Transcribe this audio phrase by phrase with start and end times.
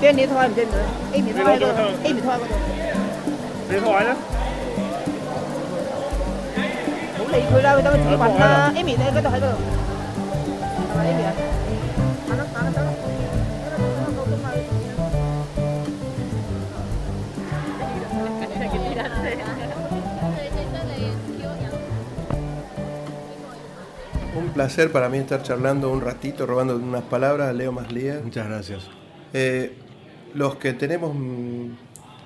[0.00, 0.66] Trên điện thoại trên
[24.36, 27.48] Un placer para mí estar charlando un ratito, robando unas palabras.
[27.48, 28.20] A Leo Maslía.
[28.22, 29.05] Muchas gracias.
[29.38, 29.70] Eh,
[30.32, 31.66] los que tenemos mm,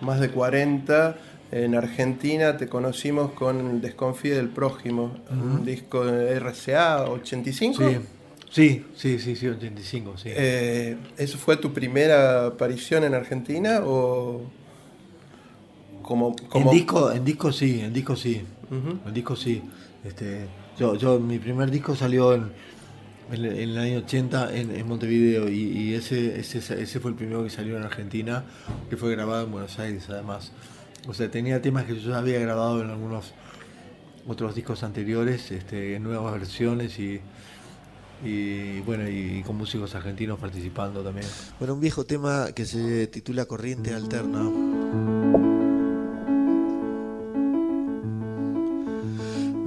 [0.00, 1.16] más de 40
[1.50, 7.82] en Argentina te conocimos con Desconfíe del Prójimo, un disco de RCA 85.
[7.82, 7.98] Sí,
[8.48, 10.28] sí, sí, sí, sí 85, sí.
[10.32, 14.42] Eh, ¿Eso fue tu primera aparición en Argentina o
[16.02, 16.70] como, como...
[16.70, 18.98] En disco, en disco sí, en disco sí, Ujú.
[19.04, 19.62] en disco sí.
[20.04, 20.46] Este,
[20.78, 22.52] yo, yo, mi primer disco salió en,
[23.32, 27.42] en, el año 80 en, en Montevideo y, y ese, ese, ese fue el primero
[27.44, 28.44] que salió en Argentina,
[28.88, 30.52] que fue grabado en Buenos Aires además.
[31.08, 33.32] O sea, tenía temas que yo había grabado en algunos
[34.26, 37.20] otros discos anteriores, este, en nuevas versiones y,
[38.24, 41.26] y bueno, y, con músicos argentinos participando también.
[41.58, 44.79] Bueno, un viejo tema que se titula Corriente Alterna.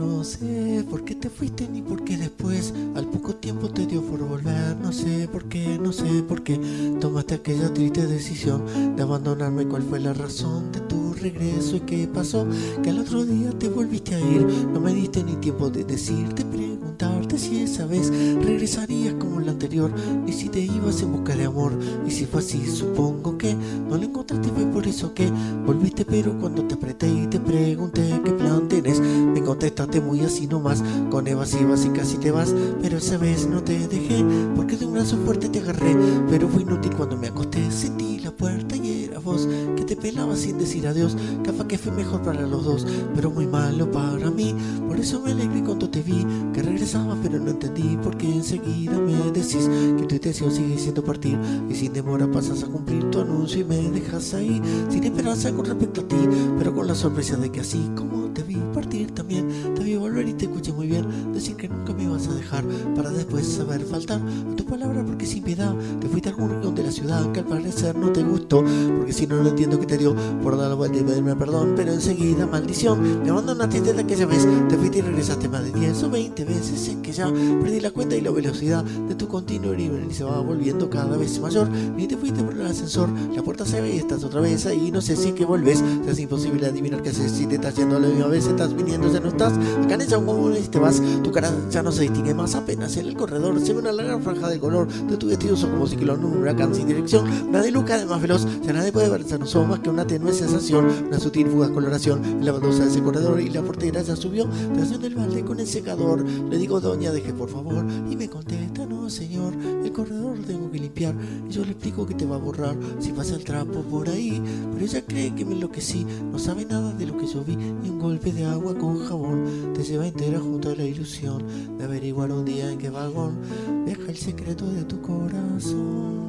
[0.06, 4.02] No sé por qué te fuiste ni por qué después al poco tiempo te dio
[4.02, 4.76] por volver.
[4.76, 6.60] No sé por qué, no sé por qué
[7.00, 9.66] tomaste aquella triste decisión de abandonarme.
[9.66, 12.47] ¿Cuál fue la razón de tu regreso y qué pasó?
[12.81, 14.45] Que al otro día te volviste a ir.
[14.72, 18.09] No me diste ni tiempo de decirte, preguntarte si esa vez
[18.44, 19.92] regresarías como la anterior,
[20.25, 21.73] ni si te ibas en busca de amor.
[22.08, 25.31] Y si fue así, supongo que no lo encontraste, fue por eso que
[25.66, 26.05] volviste.
[26.05, 30.83] Pero cuando te apreté y te pregunté qué plan tenés, me contestaste muy así nomás,
[31.09, 32.54] con evasivas y casi te vas.
[32.82, 34.23] Pero esa vez no te dejé,
[34.55, 35.95] porque de un brazo fuerte te agarré.
[36.30, 40.36] Pero fue inútil cuando me acosté, sentí la puerta y era vos que te pelaba
[40.36, 41.02] sin decir adiós.
[41.43, 44.55] Cafa que fue mejor para los dos, pero muy malo para mí.
[44.87, 47.97] Por eso me alegré cuando te vi, que regresabas, pero no entendí.
[48.02, 51.37] Porque enseguida me decís que tu intención sigue siendo partir.
[51.69, 55.65] Y sin demora pasas a cumplir tu anuncio y me dejas ahí, sin esperanza con
[55.65, 56.30] respecto a ti.
[56.58, 60.27] Pero con la sorpresa de que así como te vi partir también, te vi volver
[60.27, 61.33] y te escuché muy bien.
[61.33, 62.64] Decir que nunca me ibas a dejar,
[62.95, 65.03] para después saber faltar a tu palabra.
[65.05, 68.11] Porque sin piedad te fuiste a algún rincón de la ciudad que al parecer no
[68.11, 68.64] te gustó.
[68.97, 71.73] Porque si no, no entiendo que te dio por dar la vuelta y pedirme perdón.
[71.76, 74.48] Pero enseguida, maldición, me abandonaste desde aquella vez.
[74.70, 76.80] Te fuiste y regresaste más de 10 o 20 veces.
[76.80, 80.39] Sé que ya perdí la cuenta y la velocidad de tu continuo y se va
[80.39, 81.70] volviendo cada vez mayor.
[81.70, 84.92] Ni te fuiste por el ascensor, la puerta se ve y estás otra vez ahí.
[84.92, 87.32] No sé si es que volves, te es imposible adivinar qué haces.
[87.32, 89.53] Si te estás yendo a la misma vez, estás viniendo, ya no estás.
[89.53, 92.55] Acá en esa y te vas, tu cara ya no se distingue más.
[92.55, 95.71] Apenas en el corredor se ve una larga franja de color de tu vestido, son
[95.71, 97.26] como ciclón, un huracán sin dirección.
[97.48, 100.05] Una de Luca, además veloz, ya nadie puede ver, ya no somos más que una
[100.05, 100.83] tenue sensación.
[101.08, 105.04] Una sutil fugaz coloración la baldosa de ese corredor y la portera ya subió, estación
[105.05, 106.23] el balde con el secador.
[106.27, 107.86] Le digo, doña, deje por favor.
[108.10, 111.16] Y me contesta, no, señor, el corredor lo tengo que limpiar.
[111.49, 114.42] Y yo le explico que te va a borrar si pasa el trapo por ahí.
[114.73, 117.89] Pero ella cree que me enloquecí, no sabe nada de lo que yo vi, ni
[117.89, 119.73] un golpe de agua con jabón.
[119.73, 121.44] Te lleva entera junto a la ilusión
[121.77, 123.38] de averiguar un día en qué vagón
[123.86, 126.23] deja el secreto de tu corazón.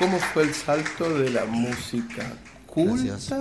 [0.00, 2.24] ¿Cómo fue el salto de la música
[2.66, 3.34] culta Gracias.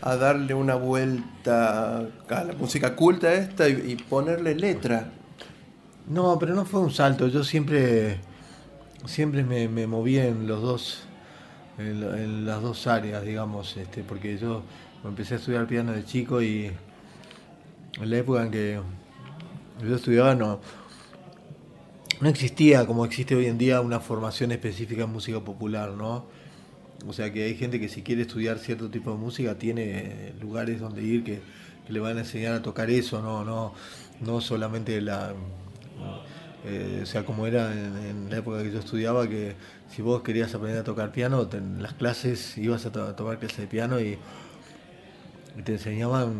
[0.00, 1.98] a darle una vuelta
[2.30, 5.12] a la música culta esta y, y ponerle letra?
[6.08, 7.28] No, pero no fue un salto.
[7.28, 8.20] Yo siempre,
[9.04, 11.02] siempre me, me moví en los dos,
[11.76, 14.62] en, en las dos áreas, digamos, este, porque yo
[15.04, 16.72] empecé a estudiar piano de chico y
[18.00, 18.80] en la época en que
[19.86, 20.58] yo estudiaba no,
[22.22, 26.24] no existía como existe hoy en día una formación específica en música popular, ¿no?
[27.08, 30.78] O sea que hay gente que si quiere estudiar cierto tipo de música tiene lugares
[30.78, 31.40] donde ir que,
[31.88, 33.74] le van a enseñar a tocar eso, no, no,
[34.20, 35.34] no solamente la
[36.64, 39.56] eh, sea como era en, la época que yo estudiaba que
[39.90, 43.38] si vos querías aprender a tocar piano, en las clases ibas a, to- a tomar
[43.40, 44.16] clases de piano y,
[45.64, 46.32] te enseñaban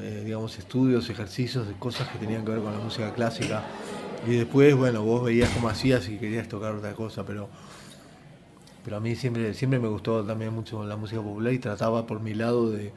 [0.00, 3.62] eh, digamos estudios, ejercicios cosas que tenían que ver con la música clásica.
[4.26, 7.48] Y después, bueno, vos veías cómo hacías y querías tocar otra cosa, pero
[8.84, 12.20] pero a mí siempre, siempre me gustó también mucho la música popular y trataba por
[12.20, 12.92] mi lado de,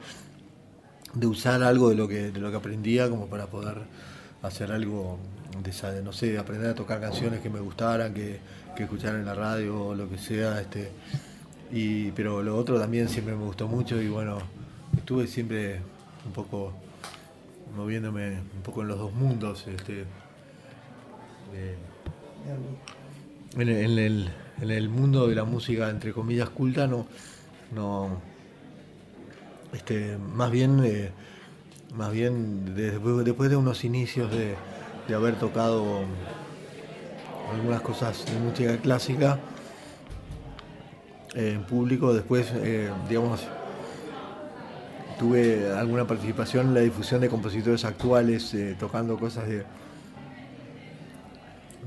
[1.14, 3.78] de usar algo de lo que, de lo que aprendía como para poder
[4.42, 5.18] hacer algo
[5.62, 8.38] de, esa- no sé, de aprender a tocar canciones que me gustaran, que,
[8.76, 10.90] que escuchar en la radio o lo que sea, este
[11.72, 14.38] Y, pero lo otro también siempre me gustó mucho y bueno,
[14.96, 15.80] estuve siempre
[16.26, 16.72] un poco
[17.76, 19.66] moviéndome un poco en los dos mundos.
[19.66, 20.04] Este,
[23.56, 24.30] en, el-
[24.60, 27.06] en el, mundo de la música, entre comillas, culta, no,
[27.74, 28.20] no
[29.72, 31.10] este, más bien, eh,
[31.94, 34.54] más bien después, después de unos inicios de,
[35.06, 36.00] de haber tocado
[37.54, 39.38] algunas cosas de música clásica
[41.34, 43.40] eh, en público, después, eh, digamos,
[45.18, 49.64] tuve alguna participación en la difusión de compositores actuales, tocando cosas de,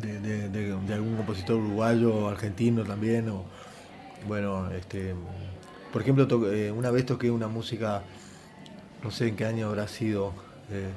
[0.01, 3.30] de, algún compositor uruguayo argentino también.
[3.30, 3.45] O,
[4.27, 5.15] bueno, este,
[5.92, 8.03] por ejemplo, eh, una vez toqué una música,
[9.03, 10.33] no sé en qué año habrá sido,
[10.71, 10.89] eh,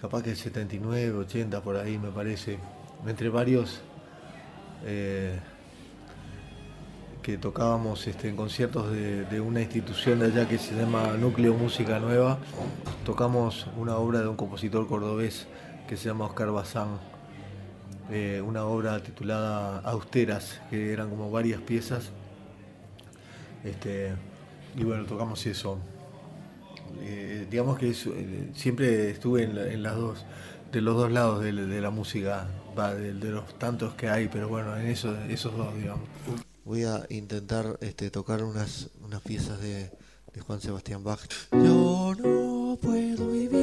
[0.00, 2.58] capaz que el 79, 80, por ahí me parece,
[3.06, 3.80] entre varios
[4.84, 5.38] eh,
[7.22, 12.00] que tocábamos este, en conciertos de una institución de allá que se llama Núcleo Música
[12.00, 12.38] Nueva,
[13.04, 15.46] tocamos una obra de un compositor cordobés
[15.88, 16.98] que se llama Oscar Bazán,
[18.12, 22.10] eh, una obra titulada Austeras, que eran como varias piezas.
[23.64, 24.12] Este,
[24.76, 25.78] y bueno, tocamos eso.
[27.00, 30.24] Eh, digamos que eh, siempre estuve en, la- en las dos,
[30.70, 32.46] de los dos lados de, la- música,
[32.78, 36.08] va, de, de los tantos que hay, pero bueno, en eso, esos dos, digamos.
[36.64, 39.90] Voy a intentar este, tocar unas, unas piezas de,
[40.32, 41.20] de Juan Sebastián Bach.
[41.52, 43.61] Yo no puedo vivir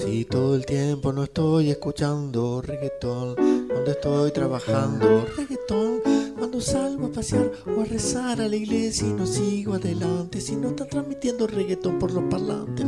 [0.00, 3.34] si todo el tiempo no estoy escuchando reggaetón.
[3.68, 6.00] Cuando estoy trabajando reggaetón.
[6.38, 10.40] Cuando salgo a pasear o a rezar a la iglesia y no sigo adelante.
[10.40, 12.86] Si no está transmitiendo reggaetón por los parlantes.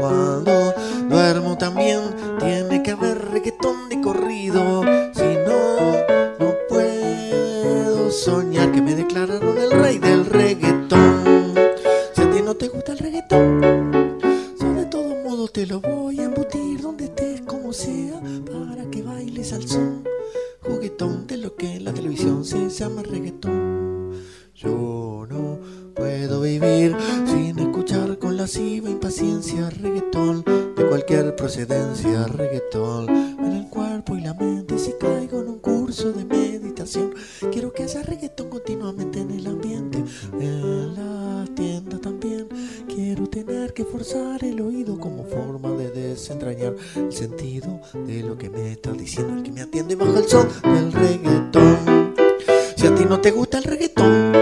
[0.00, 0.52] Cuando
[1.08, 2.00] duermo también
[2.38, 4.82] tiene que haber reggaetón de corrido.
[5.14, 5.92] Si no,
[6.38, 8.61] no puedo soñar
[20.98, 24.12] De lo que en la televisión se llama reggaetón.
[24.54, 25.58] Yo no
[25.94, 26.94] puedo vivir
[27.24, 30.44] sin escuchar con lasciva impaciencia reggaetón
[30.76, 33.08] de cualquier procedencia reggaetón.
[33.08, 37.14] En el cuerpo y la mente si caigo en un curso de meditación
[37.50, 40.04] quiero que haya reggaetón continuamente en el ambiente
[40.38, 42.48] en las tiendas también.
[42.86, 48.50] Quiero tener que forzar el oído como forma de desentrañar el sentido de lo que
[48.50, 50.61] me está diciendo el que me atiende bajo el reggaetón
[52.82, 54.32] si a ti no te gusta el reggaetón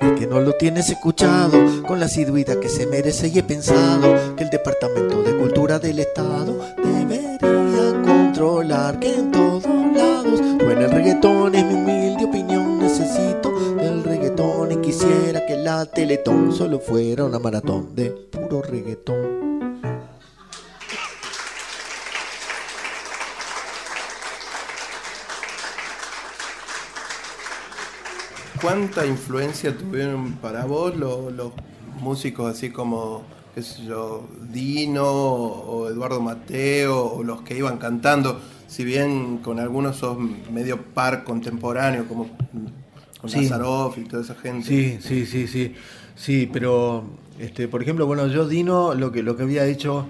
[0.00, 4.34] el que no lo tienes escuchado con la asiduidad que se merece y he pensado
[4.34, 10.90] que el Departamento de Cultura del Estado debería controlar que en todos lados suene el
[10.90, 17.26] reggaetón es mi humilde opinión necesito del reggaetón y quisiera que la Teletón solo fuera
[17.26, 19.29] una maratón de puro reggaetón
[28.60, 31.52] ¿Cuánta influencia tuvieron para vos lo- los
[32.00, 33.22] músicos así como,
[33.54, 38.40] qué sé yo, Dino o Eduardo Mateo o los que iban cantando?
[38.66, 40.16] Si bien con algunos sos
[40.52, 42.28] medio par contemporáneo, como
[43.20, 43.50] con Sí.
[43.96, 44.66] Y toda esa gente.
[44.66, 45.74] Sí, sí, sí, sí.
[46.16, 47.04] Sí, pero
[47.38, 50.06] este, por ejemplo, bueno, yo Dino lo que lo que había hecho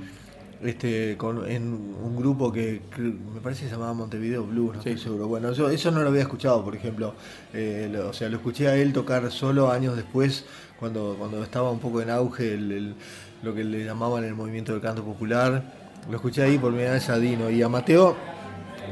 [0.62, 4.82] este con en un grupo que, que me parece que se llamaba Montevideo Blues, no
[4.82, 4.90] Sí.
[4.90, 5.26] estoy seguro.
[5.28, 7.14] Bueno, yo eso no lo había escuchado, por ejemplo.
[7.54, 10.44] Eh, lo- o sea, lo escuché a él tocar solo años después,
[10.78, 12.94] cuando, cuando estaba un poco en auge el, el-
[13.42, 15.62] lo que le llamaban el movimiento del canto popular.
[16.10, 17.48] Lo escuché ahí por primera vez a Dino.
[17.50, 18.16] Y a Mateo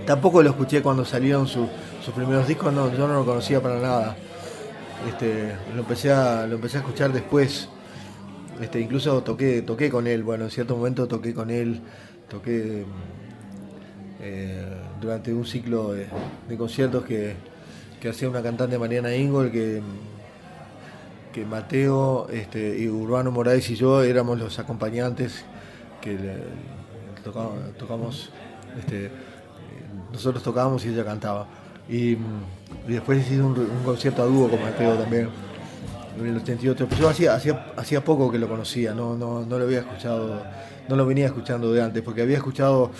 [0.06, 1.68] tampoco lo escuché cuando salieron su-
[2.02, 4.16] sus primeros discos, no, yo no lo conocía para nada.
[5.06, 7.68] Este, lo empecé a, lo empecé a escuchar después.
[8.60, 11.80] Este, incluso toqué, toqué con él, bueno, en cierto momento toqué con él,
[12.28, 12.84] toqué
[14.20, 14.66] eh,
[15.00, 16.08] durante un ciclo de,
[16.56, 17.36] conciertos que,
[18.08, 19.80] hacía una cantante Mariana Ingol, que,
[21.32, 25.44] que Mateo este, y Urbano Moraes y yo éramos los acompañantes
[26.00, 26.18] que
[27.78, 28.30] tocamos,
[28.76, 29.10] este,
[30.12, 31.46] nosotros tocábamos y ella cantaba.
[31.88, 35.47] Y, mm, y después hice un, un concierto a dúo con Mateo también
[36.24, 36.86] en el 88.
[36.88, 40.42] Pero yo hacía, hacía, hacía poco que lo conocía, no, no, no lo había escuchado,
[40.88, 42.90] no lo venía escuchando de antes, porque había escuchado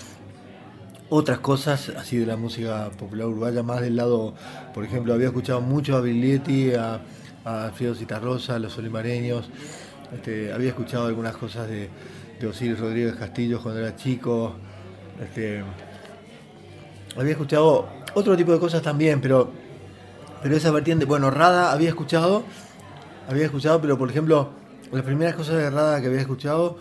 [1.10, 4.34] otras cosas así de la música popular uruguaya, más del lado,
[4.74, 7.00] por ejemplo, había escuchado mucho a Biglietti, a,
[7.44, 9.48] a Alfredo Citarrosa, a los olimareños,
[10.14, 11.88] este, había escuchado algunas cosas de,
[12.38, 14.54] de Osiris Rodríguez Castillo cuando era chico,
[15.22, 15.62] este,
[17.16, 19.50] había escuchado otro tipo de cosas también, pero
[20.42, 22.44] Pero esa vertiente, bueno, Rada había escuchado,
[23.28, 24.50] había escuchado, pero por ejemplo,
[24.90, 26.78] las primeras cosas de Rada que había escuchado,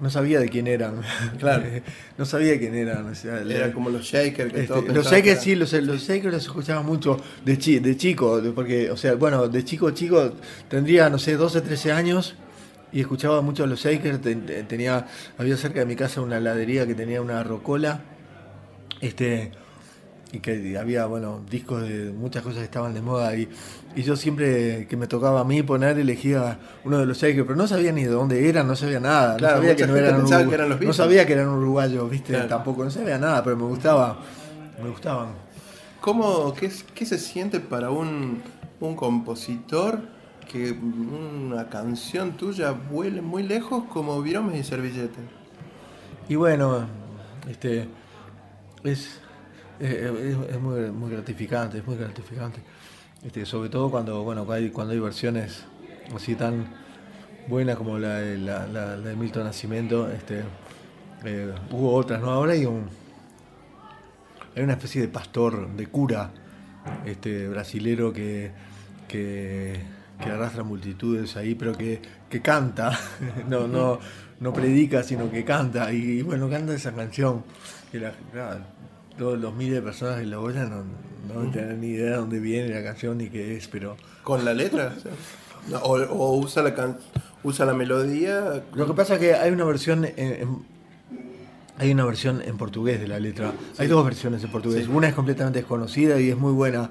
[0.00, 1.02] no sabía de quién eran.
[1.38, 1.64] Claro.
[2.16, 3.06] no sabía quién eran.
[3.06, 6.42] o sea, Era como los Shakers que este, los Shakers sí, los, los Shakers los
[6.44, 10.32] escuchaba mucho de, chi, de chico, porque, o sea, bueno, de chico chico
[10.68, 12.34] tendría, no sé, 12, 13 años
[12.92, 14.20] y escuchaba mucho a los Shakers.
[14.20, 15.06] ten- tenía,
[15.38, 18.00] había cerca de mi casa una heladería que tenía una rocola,
[19.00, 19.52] este,
[20.32, 23.48] y que había, bueno, discos de muchas cosas que estaban de moda y,
[23.94, 27.56] y yo siempre que me tocaba a mí poner elegía uno de los Shakers, pero
[27.56, 30.16] no sabía ni de dónde eran, no sabía nada, Claro, no sabía que no eran,
[30.16, 32.48] pensaba urugu- que eran los no sabía que eran uruguayos, viste, Claro.
[32.48, 34.18] tampoco, no sabía nada, pero me gustaba,
[34.82, 35.28] me gustaban.
[36.00, 38.42] ¿Cómo, qué, qué se siente para un,
[38.80, 40.00] un compositor
[40.50, 45.22] que una canción tuya vuele muy lejos como viromes y servilletas?
[46.28, 46.86] Y bueno,
[47.50, 47.86] este
[48.84, 49.20] es,
[49.82, 52.60] es, muy, gratificante, es muy gratificante.
[53.24, 55.64] Este, sobre todo cuando, bueno, cuando hay, cuando hay versiones
[56.14, 56.66] así tan
[57.48, 60.42] buenas como la, de- Milton Nascimento, este,
[61.24, 62.30] eh, hubo otras, ¿no?
[62.30, 62.86] Ahora hay un
[64.54, 66.30] hay una especie de pastor, de cura,
[67.06, 68.50] este brasilero que,
[69.08, 69.80] que,
[70.20, 72.96] arrastra multitudes ahí, pero que, que canta,
[73.48, 73.98] no, no,
[74.40, 77.44] no predica, sino que canta, y bueno, canta esa canción.
[79.18, 80.84] Todos los miles de personas que la oyen no,
[81.34, 84.54] no tienen ni idea de dónde viene la canción ni qué es, pero ¿Con la
[84.54, 84.94] letra?
[85.84, 86.98] O, usa, la can-
[87.44, 88.64] usa la melodía.
[88.74, 90.58] Lo que pasa es que hay una versión en, en-
[91.78, 93.52] hay una versión en portugués de la letra.
[93.78, 94.86] Hay dos versiones en portugués.
[94.86, 94.90] Sí.
[94.92, 96.90] Una es completamente desconocida y es muy buena,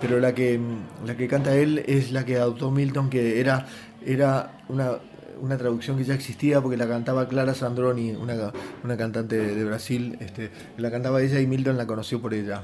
[0.00, 0.58] pero la que
[1.06, 3.66] la que canta él es la que adoptó Milton, que era
[4.04, 4.92] era una
[5.40, 8.52] una traducción que ya existía porque la cantaba Clara Sandroni, una,
[8.84, 12.62] una cantante de, de Brasil, este, la cantaba ella y Milton la conoció por ella.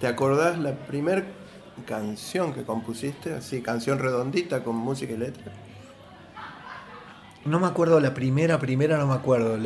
[0.00, 1.24] ¿Te acordás la primer
[1.86, 3.34] canción que compusiste?
[3.34, 5.52] Así, canción redondita con música y letra.
[7.46, 9.56] No me acuerdo la primera, primera no me acuerdo.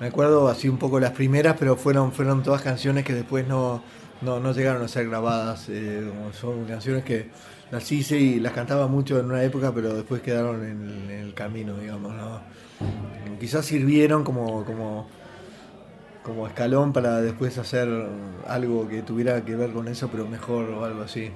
[0.00, 3.82] Me, acuerdo así un poco las primeras, pero fueron, fueron todas canciones que después no,
[4.22, 5.68] no, no llegaron a ser grabadas.
[5.68, 6.10] eh,
[6.40, 7.30] son canciones que
[7.72, 11.34] las hice y las cantaba mucho en una época, pero después quedaron en, en el
[11.34, 12.12] camino, digamos.
[12.12, 12.40] ¿no?
[13.40, 15.08] Quizás sirvieron como, como,
[16.22, 17.88] como escalón para después hacer
[18.46, 21.30] algo que tuviera que ver con eso, pero mejor o algo así.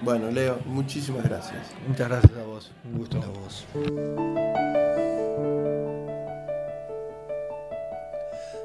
[0.00, 1.72] Bueno, Leo, muchísimas gracias.
[1.88, 2.70] Muchas gracias a vos.
[2.84, 3.18] Un gusto.
[3.18, 3.66] La voz.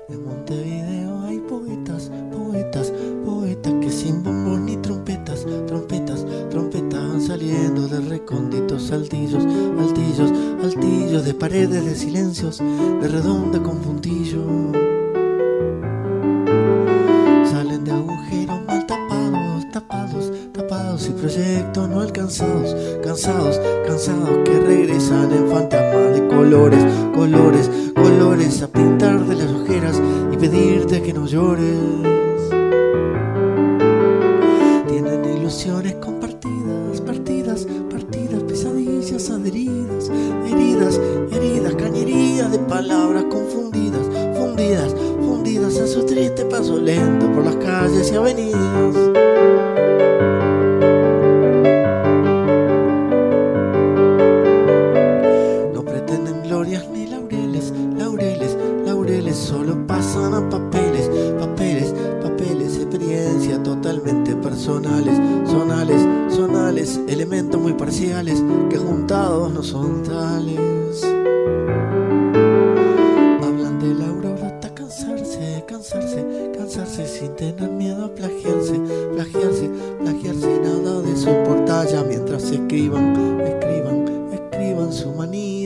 [0.09, 2.93] En Montevideo hay poetas, poetas,
[3.25, 5.82] poetas que sin bombos ni trompetas, trompetas,
[8.23, 9.43] recónditos altillos,
[9.77, 10.31] altillos,
[10.63, 14.45] altillos de paredes de silencios, de redonda con puntillo.
[17.51, 25.33] Salen de agujeros mal tapados, tapados, tapados y proyectos no alcanzados, cansados, cansados que regresan
[25.33, 30.01] en fantasmas de colores, colores, colores a pintar de las ojeras
[30.31, 32.12] y pedirte que no llores.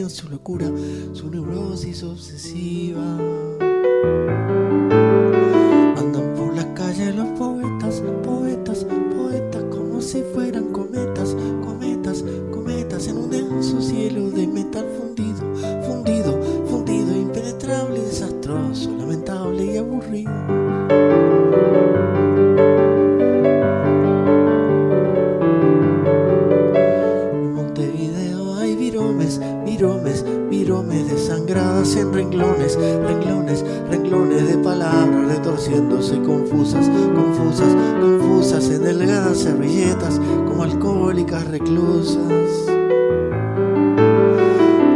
[0.10, 0.68] Su locura,
[1.14, 3.67] su neurosis obsesiva.
[31.58, 41.48] En renglones, renglones, renglones de palabras retorciéndose confusas, confusas, confusas en delgadas servilletas como alcohólicas
[41.48, 42.68] reclusas.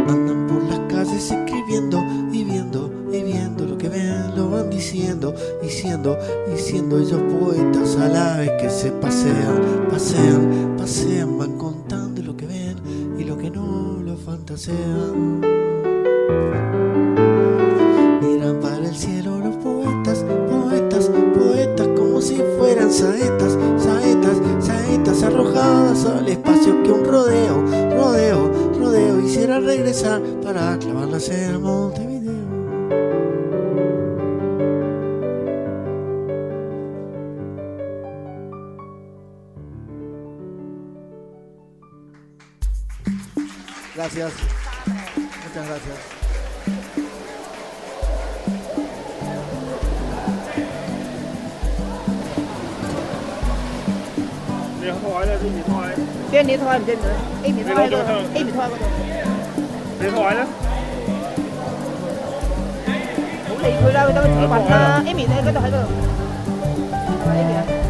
[0.06, 2.00] Andan por las calles escribiendo
[2.30, 6.16] y viendo y viendo lo que ven, lo van diciendo, diciendo,
[6.48, 12.46] diciendo ellos poetas a la vez que se pasean, pasean, pasean, van contando lo que
[12.46, 12.76] ven
[13.18, 14.91] y lo que no lo fantasean.
[30.01, 32.33] hiciera regresar para clavarlas en el Montevideo.
[43.95, 44.31] Gracias.
[45.43, 45.97] Muchas gracias.
[54.79, 55.37] 你台咧？
[55.37, 55.71] 边面台？
[56.31, 57.05] 边你台唔知唔知？
[57.43, 57.95] Amy 台喺嗰度，
[58.33, 59.20] Amy 台嗰度，你台咧？
[59.20, 59.20] 唔
[60.02, 60.44] điện thoại đó.
[63.62, 65.86] Thì người ta người ta chụp ảnh em nhìn thấy cái tôi thấy được.
[67.36, 67.81] Em kìa.